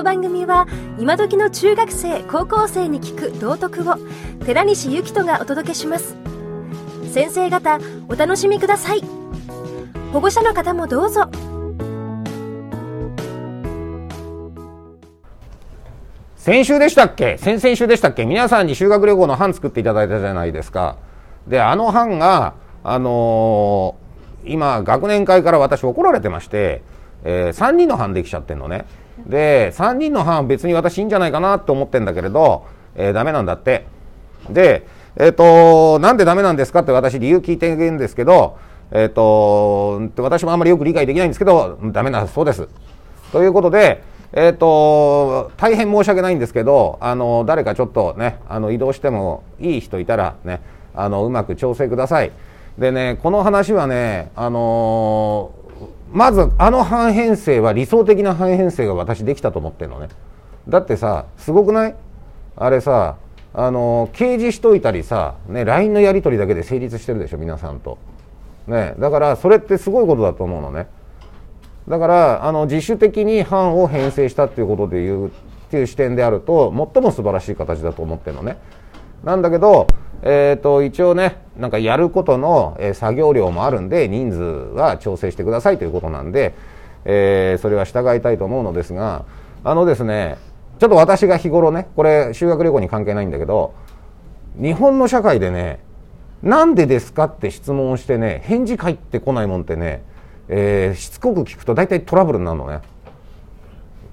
[0.00, 0.66] の番組は
[0.98, 3.96] 今時の中学生高校生に聞く道徳を
[4.46, 6.16] 寺西幸人がお届けします。
[7.12, 9.02] 先生方お楽しみください。
[10.10, 11.28] 保護者の方もどうぞ。
[16.36, 17.36] 先週でしたっけ？
[17.36, 18.24] 先々週でしたっけ？
[18.24, 20.96] 皆さんに修学旅行の班作っていただいたじゃないですか。
[21.46, 26.80] であの班があのー、今学年会から私怒られてまして
[27.24, 28.84] えー、3人の班できちゃってんのね。
[29.26, 33.86] で3人の班別に私いいんじゃないかなと思ってんだけれど、えー、ダメなんだって。
[34.48, 38.58] でえっ、ー、となんでダメなんですかって私理由聞いてるんですけど
[38.90, 42.68] えっ、ー、と私もあんまりよく理解できないんですけどダメなそうです。
[43.32, 44.02] ということで
[44.32, 50.60] えーと、大変申し訳ないんですけどあの誰かちょっとねあの移動してもいい人いたらね
[50.94, 52.32] あのうまく調整ください。
[52.78, 55.52] でねこの話はねあの
[56.12, 60.08] まずあの半編成は理想的な半編成が私できたと思ってるのね。
[60.68, 61.94] だってさすごくない？
[62.56, 63.16] あれさ
[63.54, 67.98] あの掲示しといたりさ、ね、LINE のやり取りだけで成立してるでしょ皆さんと、
[68.66, 70.88] ね、だからそれってすごいことだと思うのね。
[71.88, 75.30] だからあの自主的に版を編成したっていうことでいうっ
[75.70, 78.58] ていう視点であると最も素晴らしい形だと思ってるのね。
[79.24, 79.86] なんだけど
[80.22, 86.54] えーと、一応ねなんかやることの、え、作業量もあるんで人数は調整してくださいということなんで、
[87.04, 89.24] えー、それは従いたいと思うのですが
[89.62, 90.38] あのですね
[90.78, 93.74] ちょっと私が日頃ねこれ修学旅行に関係ないんだけど
[94.60, 95.80] 日本の社会でね
[96.42, 100.02] なんでですかって質問をしてね返事返ってこないもんってね、
[100.48, 102.80] えー、しつこく聞くと大体トラブルになるのね。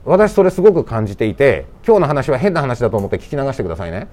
[0.03, 4.07] 私それすごく感じていて今日の話は変な話だと思って聞き流してくださいね。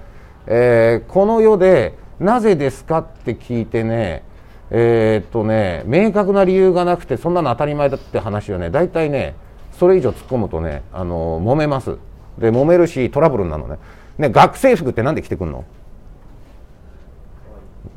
[0.47, 4.23] えー、この世でなぜですかって聞いてね
[4.71, 9.35] えー、っとね明確な理由がなくてそんなの当たり前だって話をね大体ね
[9.73, 11.97] それ以上突っ込むとねあの揉めます。
[12.39, 13.79] で揉めるしトラブルなのね。
[14.19, 15.65] ね学生服って何で着てくんの？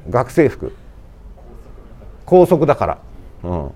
[0.10, 0.74] 学生服。
[2.26, 2.98] 校則だから、
[3.44, 3.72] う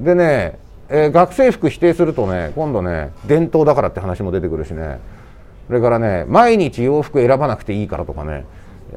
[0.00, 0.58] ん、でね、
[0.88, 5.00] えー、学生服否定するとね今度ね伝統だからって話も出てくるしね。
[5.66, 8.44] それからね毎日洋服選ばなくていいからとかね。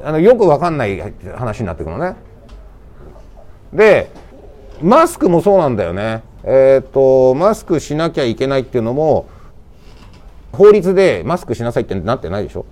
[0.04, 1.00] あのよく分かんない
[1.34, 2.16] 話になってくるのね。
[3.72, 4.10] で
[4.82, 6.22] マスクもそうなんだよね。
[6.44, 9.26] えっ、ー、とマスクしなきゃいけないっていうのも
[10.52, 12.66] 法律でマスクしなさいってなってないでしょ。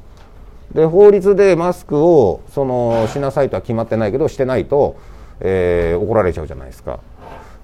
[0.74, 4.96] で法律でマスクをそのしなさいとは決まってないけどしてないと、
[5.40, 7.00] えー、怒られちゃうじゃないですか。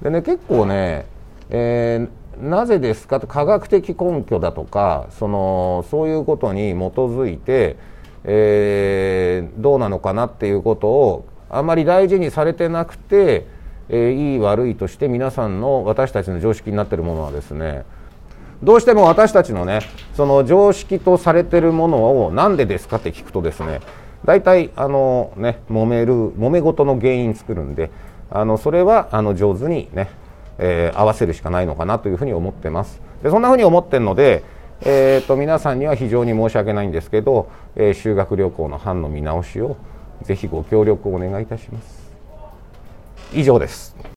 [0.02, 1.06] でね結構ね、
[1.50, 7.76] えー、なぜですかと科学的根拠だとかそのそういうことに基づいて、
[8.24, 13.46] えー、どうなのかなっていうことをあまり大事にされてなくて、
[13.88, 17.84] えー、いい悪いとして皆さんの私たちの常識になってるものはですね
[18.62, 19.80] どうしても私たちのね
[20.14, 23.80] その常識とされてるものを何でですかって聞くとですね
[24.24, 27.90] 大体あのね揉める揉め事の原因作るんで
[28.30, 30.10] あのそれはあの上手にね
[30.60, 33.00] えー、合わせるしかないのかなというふうに思ってます。
[33.22, 34.44] でそんなふうに思ってるので、
[34.82, 39.76] えーと、皆さんには非常に申し訳ないんですけど、えー、修学旅行の班の見直しを
[40.22, 42.10] ぜひご協力をお願いいたします。
[43.32, 43.94] 以上です。